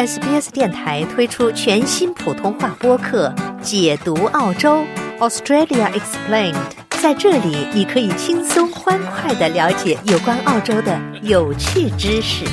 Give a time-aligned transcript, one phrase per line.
[0.00, 3.28] SBS 电台推出全新普通话播客
[3.60, 4.82] 《解读澳洲
[5.18, 6.54] Australia Explained》。
[7.02, 12.46] 在这里，你可以轻松欢快的了解有关澳洲的有趣知识。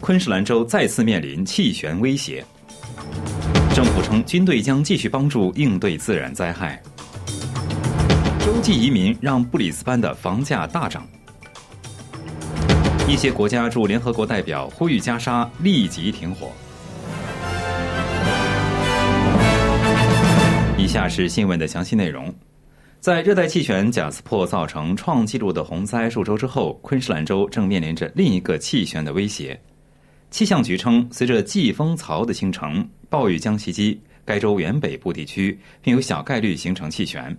[0.00, 2.44] 昆士兰州再次面临气旋威胁。
[4.24, 6.82] 军队将继续帮助应对自然灾害。
[8.40, 11.06] 洲际移民让布里斯班的房价大涨。
[13.08, 16.50] 一些国家驻联合国代表呼吁加沙立即停火。
[20.78, 22.34] 以下是新闻的详细内容。
[22.98, 29.60] 在热带气旋贾斯珀造成创纪录的洪灾数周之后，昆士兰州正面临着另一个气旋的威胁。
[30.30, 32.88] 气象局称，随着季风槽的形成。
[33.12, 37.36] 暴雨将袭击该州原北部地区，并有小概率形成气旋。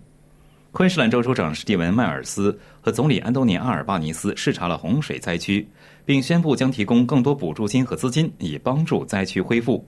[0.72, 5.68] 昆士兰州州长史蒂文·迈尔斯和总理安东尼·阿尔巴尼斯视察了洪水灾区，
[6.06, 9.84] 并宣布将提供更多补助金和资金，以帮助灾区恢复。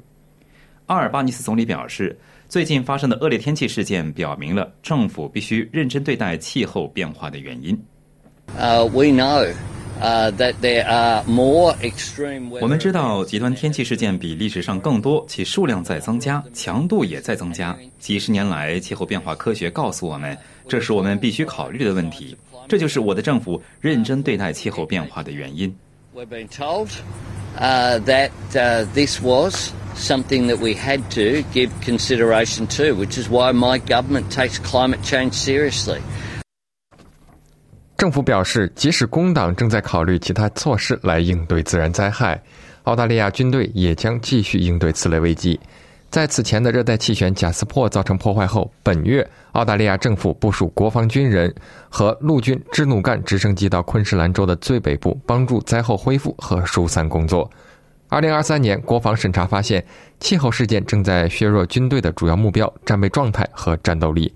[0.87, 2.17] 阿尔巴尼斯总理表示，
[2.49, 7.79] 最近发生的恶劣天气事件表明了政府必须认真对待气候变化的原因。
[8.57, 9.53] Uh, we know.
[12.59, 17.75] 我们知道极端天气事件比历史上更多，其数量在增加，强度也在增加。
[17.97, 20.37] 几十年来，气候变化科学告诉我们，
[20.67, 22.35] 这是我们必须考虑的问题。
[22.67, 25.73] 这就是我的政府认真对待气候变化的原因。
[26.13, 26.89] We've been told
[27.57, 28.31] that
[28.93, 34.29] this was something that we had to give consideration to, which is why my government
[34.29, 35.99] takes climate change seriously.
[38.05, 42.39] 政府表示，即使工党正在考虑其他措施来应对自然灾害，
[42.83, 45.59] 澳大利亚军队也将继续应对此类危机。
[46.11, 51.51] 在此前的热带气旋贾斯珀造成破坏后，本月澳大利亚政府部署国防军人
[51.89, 57.49] 和陆军支努干直升机到昆士兰州的最北部，帮助灾后恢复和疏散工作。
[58.07, 59.83] 二零二三年，国防审查发现，
[60.19, 64.31] 气候事件正在削弱军队的主要目标——战备状态和战斗力。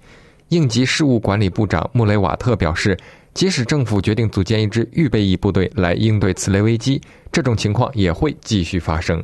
[0.47, 2.97] 应急事务管理部长穆雷瓦特表示。
[3.34, 7.01] 即使政府决定组建一支预备役部队来应对此类危机，
[7.31, 9.23] 这种情况也会继续发生。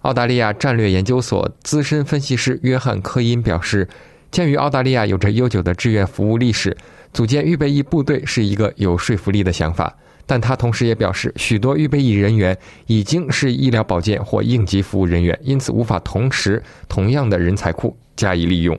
[0.00, 3.88] 澳大利亚战略研究所资深分析师约翰·科因表示
[4.30, 6.76] ：“鉴于澳大利亚有着悠久的志愿服务历史，
[7.12, 9.94] 组建预备役部队是一个有说服力的想法。”
[10.28, 12.58] 但他同时也表示，许多预备役人员
[12.88, 18.76] 已经是医疗保健或应急服务人员，因此无法同时同样的人才库加以利用。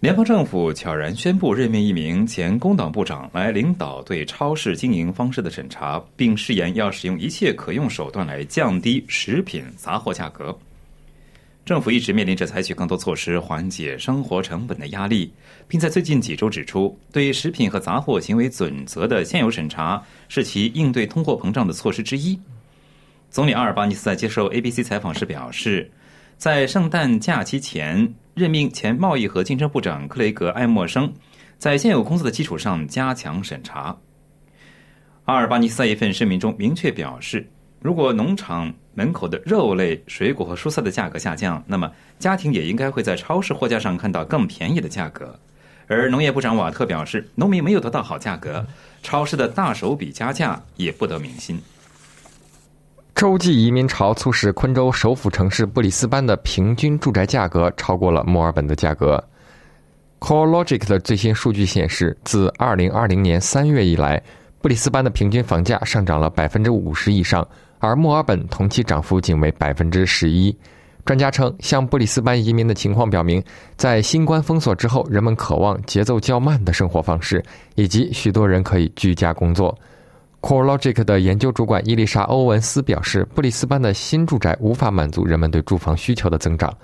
[0.00, 10.58] 联邦政府悄然宣布任命一名前工党部长来领导对超市经营方式的审查，并誓言要使用一切可用手段来降低食品杂货价格。
[11.66, 15.30] 政府一直面临着采取更多措施缓解生活成本的压力，
[15.68, 22.40] 并在最近几周指出，对食品和杂货行为准则的现有审查是其应对通货膨胀的措施之一。
[23.30, 25.90] 总理阿尔巴尼斯在接受 ABC 采访时表示，
[26.38, 28.10] 在圣诞假期前。
[28.40, 31.12] 任命前贸易和竞争部长克雷格·艾默生，
[31.58, 33.94] 在现有工作的基础上加强审查。
[35.26, 37.46] 阿尔巴尼斯在一份声明中明确表示，
[37.82, 45.38] 如果农场门口的肉类、水果和蔬菜的价格下降，那么家庭也应该会在超市货架上看到更便宜的价格。
[45.86, 48.66] 而农业部长瓦特表示，农民没有得到好价格，
[49.02, 51.60] 超市的大手笔加价也不得民心。
[53.20, 59.22] 洲际移民潮促使昆州首府城市布里斯班的平均住宅价格超过了墨尔本的价格。
[60.20, 64.22] CoreLogic 的最新数据显示，自2020年3月以来，
[64.62, 67.46] 布里斯班的平均房价上涨了50%以上，
[67.78, 70.56] 而墨尔本同期涨幅仅为11%。
[71.04, 73.44] 专家称，向布里斯班移民的情况表明，
[73.76, 77.44] 在新冠封锁之后，人们渴望节奏较慢的生活方式，
[77.74, 79.78] 以及许多人可以居家工作。
[80.40, 86.74] CoreLogic 的研究主管伊丽莎·欧文斯表示，布里斯班的新住宅无法满足人们对住房需求的增长。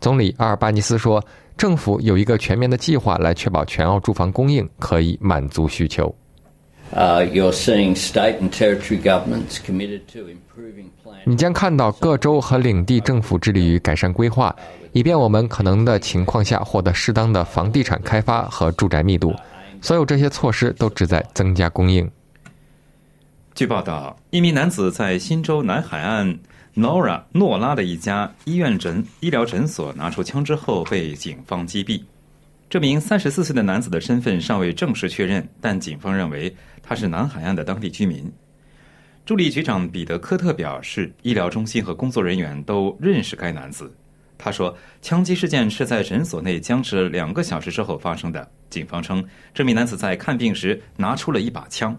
[0.00, 1.22] 总理阿尔巴尼斯说，
[1.56, 6.14] 政府有一个全面的计划来确保全澳住房供应可以满足需求。
[11.24, 14.54] 你将看到各州和领地政府致力于改善规划，
[14.92, 19.34] 以便我们可能的情况下获得适当的房地产开发和住宅密度。
[19.80, 22.08] 所有这些措施都旨在增加供应。
[23.54, 26.38] 据报道，一名男子在新州南海岸
[26.74, 32.00] Nora 诺拉的一家医院诊医疗诊所拿出枪之后被警方击毙。
[32.70, 38.32] 这名三十四岁的男子的身份尚未正式确认，但警方认为他是南海岸的当地居民。
[39.26, 43.92] 助理局长彼得科特表示，医疗中心和工作人员都认识该男子。
[44.38, 48.48] 他说，枪击事件是在诊所内僵持了两个小时之后发生的。
[48.70, 51.94] 警方称，这名男子在看病时拿出了一把枪。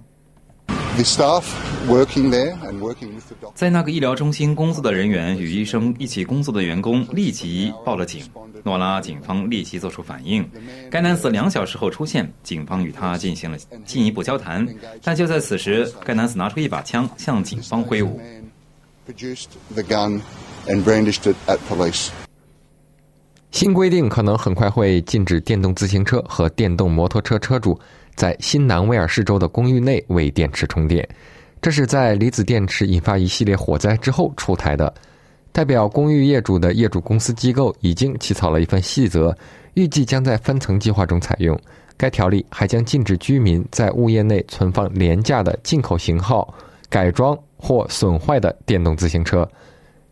[3.56, 8.24] 在那个医疗中心工作的人员与医生一起工作的员工立即报了警。
[8.64, 10.48] 诺拉警方立即做出反应。
[10.92, 14.68] 该男子两小时后出现，警方与他进行了进一步交谈。
[15.02, 18.22] 但就在此时，该男子拿出一把枪向警方挥舞。
[23.50, 27.80] 新规定可能很快会禁止电动自行车和电动摩托车车主
[28.22, 31.04] 在新南威尔士州的公寓内为电池充电。
[31.60, 34.94] 这是在离子电池引发一系列火灾之后出台的。
[35.52, 39.36] 代表公寓业主的业主公司机构已经起草了一份细则，
[39.74, 41.60] 预计将在分层计划中采用。
[41.98, 46.54] 该条例还将禁止居民在物业内存放廉价的进口型号、
[46.90, 49.50] 改装或损坏的电动自行车。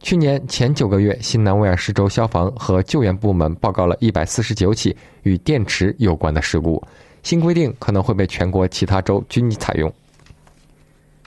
[0.02, 6.82] 去年前九个月，新南威尔士州消防和救援部门报告了一百四十九起与电池有关的事故。
[7.24, 9.92] 新规定可能会被全国其他州均采用。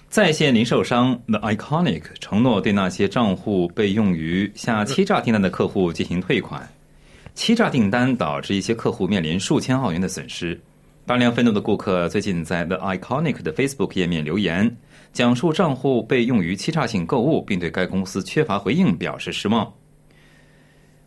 [0.08, 6.68] 在线零售商 The Iconic 承诺对那些账户被用于下欺诈订单的客户进行退款。
[7.34, 10.60] 欺诈订单导致一些客户面临数千澳元的损失。
[11.06, 14.76] 大量愤怒的顾客最近在 The Iconic 的 Facebook 页面留言。
[15.14, 19.70] 讲述账户被用于欺诈性购物，并对该公司缺乏回应表示失望。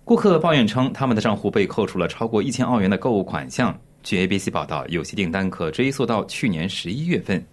[0.03, 3.75] 顾客抱怨称，他们的账户被扣除了超过一千澳元的购物款项。
[4.05, 7.43] 据 ABC 报道，有些订单可追溯到去年十一月份。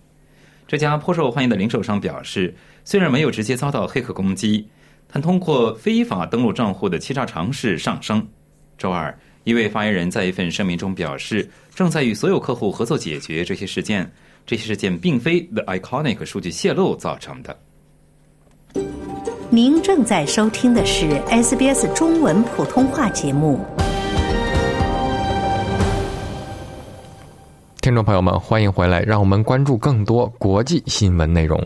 [0.69, 2.55] 这家颇受欢迎的零售商表示，
[2.85, 4.69] 虽然没有直接遭到黑客攻击，
[5.11, 8.25] 但通过非法登录账户的欺诈尝试上升。
[8.77, 14.09] 周二，一位发言人在一份声明中表示，正在与所有客户合作解决这些事件。
[14.45, 17.59] 这些事件并非 The Iconic 数据泄露造成的。
[19.49, 23.65] 您正在收听的是 SBS 中文普通话节目。
[27.83, 31.61] 听众朋友们，欢迎回来，让我们关注更多国际新闻内容。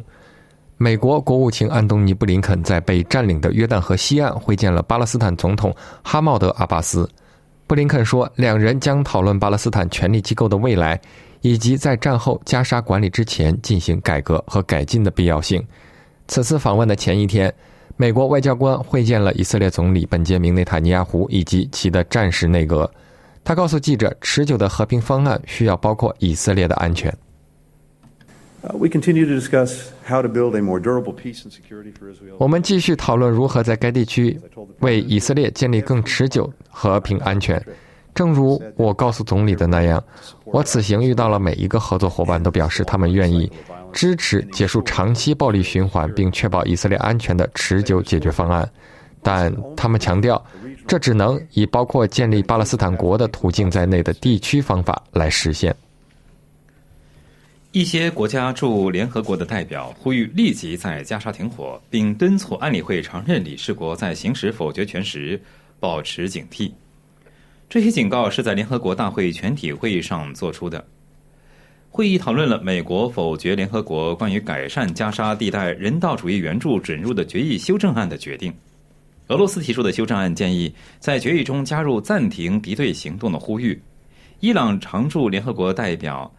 [0.78, 7.06] 美国国务卿安东尼·布林肯在被占领的约旦河西岸会见了巴勒斯坦总统哈茂德·阿巴斯。
[7.66, 10.98] 布林肯说，两人将讨论巴勒斯坦权力机构的未来。
[11.42, 15.62] 以及在战后加沙管理之前进行改革和改进的必要性。
[16.26, 17.52] 此次访问的前一天，
[17.96, 22.90] 美国外交官会见了以色列总理本杰明·内塔尼亚胡以及其的战时内阁。
[23.46, 27.16] 他告诉记者，持久的和平方案需要包括以色列的安全。
[32.38, 34.36] 我们继续讨论如何在该地区
[34.80, 37.64] 为以色列建立更持久和平安全。
[38.16, 40.02] 正如我告诉总理的那样，
[40.46, 43.48] 我此行遇到了每一个合作伙伴，都表示他们愿意
[43.92, 48.68] 支持结束长期暴力循环并确保以色列安全的持久解决方案。
[49.26, 50.40] 但他们强调，
[50.86, 55.74] 这只能以包括建立巴勒斯坦国的途径在内的地区方法来实现。
[57.72, 65.40] 一些国家驻联合国的代表呼吁立即在加沙停火，并敦促安理会常任理事国在行使否决权时
[65.80, 66.70] 保持警惕。
[67.68, 70.84] 这些警告是在联合国大会全体会议上做出的。
[71.90, 78.54] 会议讨论了美国否决联合国关于改善加沙地带人道主义援助准入的决议修正案的决定。
[79.28, 83.80] 俄罗斯提出的修正案建议在决议中加入暂停敌对行动的呼吁。
[84.40, 86.32] 伊朗常驻联合国代表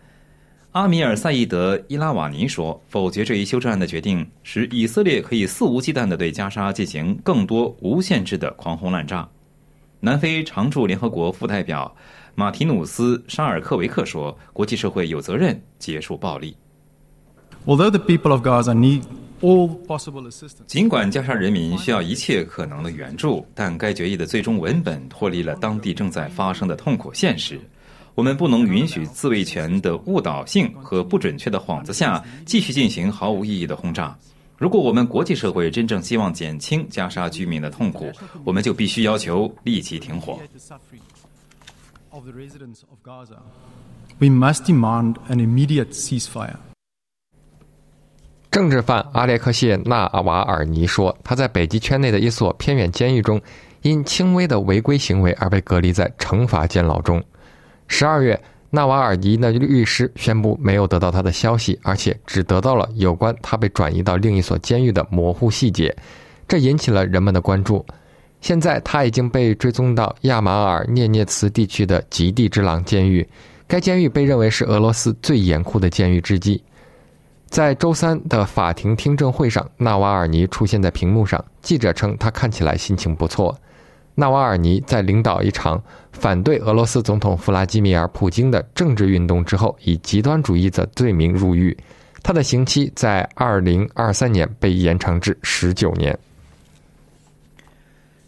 [0.72, 9.28] 阿米尔·赛义德·伊拉瓦尼说：“否决这一修正案的决定，使以色列可以肆无忌惮地对加沙进行更多无限制的狂轰滥炸。”
[10.00, 11.94] 南非常驻联合国副代表
[12.36, 16.56] 马提努斯·沙尔克维克说：“国际社会有责任结束暴力。”
[17.66, 19.02] Although the people of Gaza need
[20.66, 27.60] 尽管加沙人民需要一切可能的援助，但该决议的最终文本脱离了当地正在发生的痛苦现实。
[28.16, 34.18] 我们不能允许自卫权的误导性和不准确的幌子下继续进行毫无意义的轰炸。
[34.58, 38.12] 如果我们国际社会真正希望减轻加沙居民的痛苦，
[38.44, 40.40] 我们就必须要求立即停火。
[44.20, 46.56] We must demand an immediate ceasefire.
[48.52, 53.42] 政治犯阿列克谢纳瓦尔尼说，他在北极圈内的一所偏远监狱中，
[53.82, 57.24] 因轻微的违规行为而被隔离在惩罚监牢中。
[57.88, 58.40] 十二月。
[58.70, 65.96] 纳瓦尔尼的律师宣布没有得到他的消息，而且只得到了有关他被转移到另一所监狱的模糊细节，
[66.50, 67.84] 这引起了人们的关注。
[68.42, 73.26] 现在他已经被追踪到亚马尔涅涅茨地区的极地之狼监狱，
[73.70, 76.62] 该监狱被认为是俄罗斯最严酷的监狱之一。
[77.48, 83.58] 在周三的法庭听证会上，纳瓦尔尼出现在屏幕上，记者称他看起来心情不错。
[84.14, 91.76] 纳瓦尔尼在领导一场反对俄罗斯总统弗拉基米尔·普京的政治运动之后，以极端主义的罪名入狱。
[92.22, 96.18] 他的刑期在二零二三年被延长至十九年。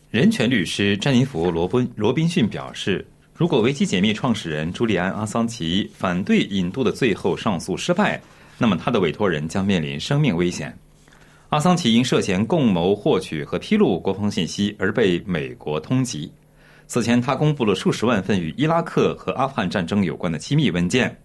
[0.09, 8.21] 人权律师詹妮弗·罗宾罗宾逊表示，如果维基解密创始人朱利安·阿桑奇反对引渡的最后上诉失败，
[8.59, 10.77] 那么他的委托人将面临生命危险。
[11.49, 16.29] 阿桑奇因涉嫌共谋获取和披露国防信息而被美国通缉。
[16.85, 21.15] 此前，他公布了数十万份与伊拉克和阿富汗战争有关的机密文件。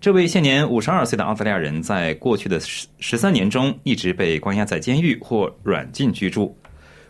[0.00, 6.56] 这位现年五十二岁的澳大利亚人，在过去的十十三年中一直被关押在监狱或软禁居住。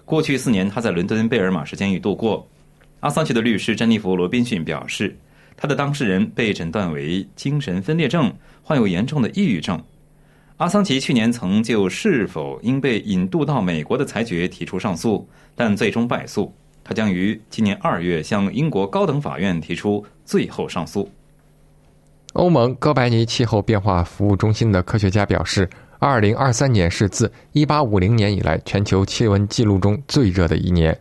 [0.05, 2.49] 过去四年，他在伦敦贝尔马什监狱度过。
[3.01, 5.17] 阿桑奇的律师珍妮弗·罗宾逊表示，
[5.61, 9.83] 他的当事人被诊断为精神分裂症，患有严重的抑郁症。
[10.59, 16.55] 阿桑奇去年曾就是否应被引渡到美国的裁决提出上诉，但最终败诉。
[16.85, 21.11] 他将于今年二月向英国高等法院提出最后上诉。
[22.35, 30.97] 欧盟哥白尼气候变化服务中心的科学家表示，二零二三年是自一八五零年以来全球气温记录中最热的一年。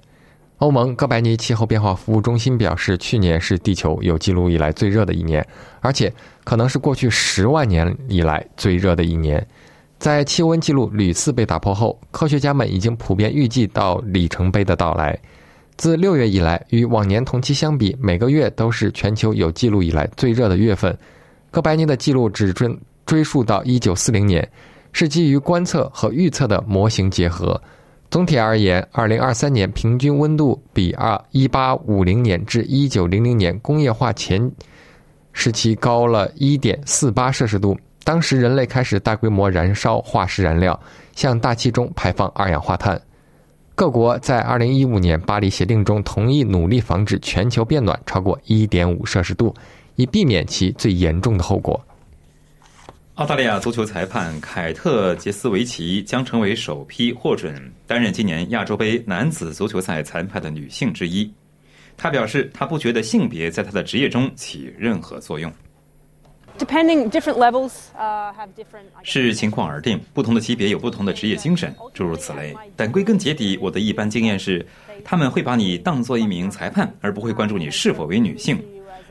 [0.58, 5.46] 欧盟哥白尼气候变化服务中心表示，去年是地球有记录以来最热的一年，
[5.82, 6.14] 而且。
[6.48, 9.46] 可能是过去十万年以来最热的一年，
[10.00, 15.20] 在气温记录屡次被打破后，科学家们已经普遍预计到里程碑的到来。
[15.76, 20.98] 自六月以来，与往年同期相比，每个月都是全球有记录以来最热的月份。
[21.52, 22.74] 哥白尼的记录只追
[23.06, 24.50] 追溯到一九四零年，
[24.94, 27.62] 是基于观测和预测的模型结合。
[28.10, 34.50] 总体而言，二零二三年平均温度比二一八五零年至一九零零年工业化前。
[35.34, 37.78] 时期高了1.48摄氏度。
[38.04, 40.80] 当时人类开始大规模燃烧化石燃料，
[41.14, 43.00] 向大气中排放二氧化碳。
[43.76, 49.54] 各国在2015年巴黎协定中同意努力防止全球变暖超过1.5摄氏度，
[49.96, 51.80] 以避免其最严重的后果。
[53.18, 61.28] 澳大利亚足球裁判凯特·杰斯维奇将成为首批获准担任今年亚洲杯男子足球赛裁判的女性之一。
[61.98, 65.52] 她表示，她不觉得性别在她的职业中起任何作用。
[66.60, 68.86] Depending different levels, uh, have different.
[69.02, 72.56] 视情况而定，不同的级别有不同的职业精神，诸如此类。
[72.76, 74.64] 但归根结底，我的一般经验是，
[75.04, 78.64] 他们会把你当做一名裁判，而不会关注你是否为女性。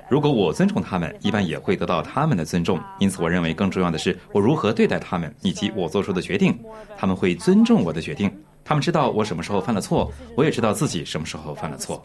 [0.08, 2.78] 如果我尊重他们，一般也会得到他们的尊重。
[3.00, 6.56] 因此，我认为更重要的是我如何对待他们，以及我做出的决定。
[6.96, 8.30] 他们会尊重我的决定。
[8.64, 12.02] 他们知道我什么时候犯了错，我也知道自己什么时候犯了错。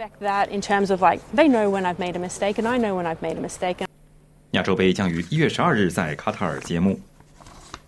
[4.52, 7.00] 亚洲杯将于一月十二日在卡塔尔揭幕。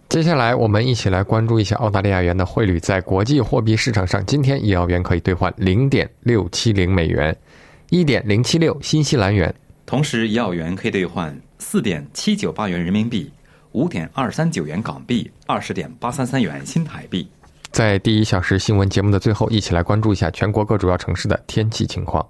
[0.09, 2.79] 接下来，我们一起来关注一下澳大利亚元的汇率。
[2.79, 7.35] 在国际货币市场上，今天一澳元可以兑换零点六七零美元，
[7.89, 9.53] 一点零七六新西兰元。
[9.93, 13.31] 同时，一澳元可以兑换四点七九八元人民币，
[13.73, 17.29] 五点二三九元港币，二十点八三三元新台币。
[17.69, 22.27] 在第一小时新闻节目的最后，一起来关注一下全国各主要城市的天气情况。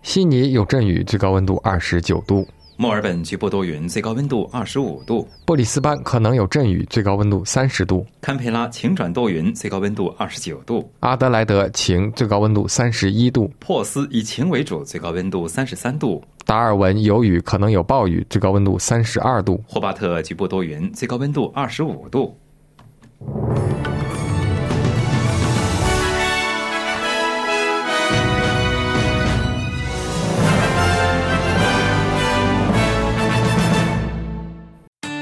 [0.00, 2.46] 悉尼有阵雨，最高温度二十九度；
[2.78, 16.22] 墨尔本局部多云，最高温度二十五度；布里斯班可能有阵雨，最高温度三十度；堪培拉晴转多云，最高温度二十九度；阿德莱德晴，最高温度三十一度；珀斯以晴为主，最高温度三十三度。
[16.44, 19.58] 达尔文有雨，可能有暴雨，最高温度三十二度。
[19.66, 22.36] 霍巴特局部多云，最高温度二十五度。